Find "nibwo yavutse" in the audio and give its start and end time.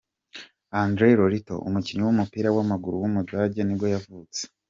3.63-4.41